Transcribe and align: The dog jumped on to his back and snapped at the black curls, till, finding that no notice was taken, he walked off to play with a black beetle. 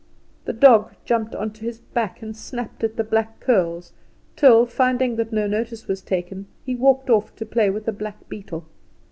The 0.45 0.53
dog 0.53 0.95
jumped 1.05 1.35
on 1.35 1.51
to 1.53 1.61
his 1.63 1.77
back 1.77 2.23
and 2.23 2.35
snapped 2.35 2.83
at 2.83 2.95
the 2.95 3.03
black 3.03 3.39
curls, 3.39 3.93
till, 4.35 4.65
finding 4.65 5.15
that 5.17 5.31
no 5.31 5.45
notice 5.45 5.87
was 5.87 6.01
taken, 6.01 6.47
he 6.65 6.73
walked 6.73 7.11
off 7.11 7.35
to 7.35 7.45
play 7.45 7.69
with 7.69 7.87
a 7.87 7.91
black 7.93 8.27
beetle. 8.27 8.65